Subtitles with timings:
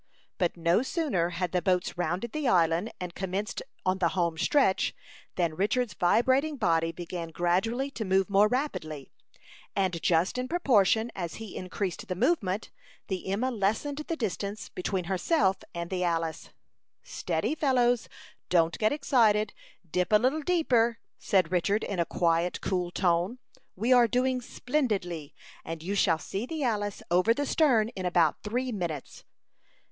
[0.39, 4.95] But no sooner had the boats rounded the island, and commenced on the home stretch,
[5.35, 9.11] than Richard's vibrating body began gradually to move more rapidly,
[9.75, 12.71] and just in proportion as he increased the movement,
[13.09, 16.49] the Emma lessened the distance between herself and the Alice.
[17.03, 18.09] "Steady, fellows;
[18.49, 19.53] don't get excited.
[19.87, 23.37] Dip a little deeper," said Richard, in a quiet, cool tone.
[23.75, 28.41] "We are doing splendidly, and you shall see the Alice over the stern in about
[28.41, 29.25] three minutes."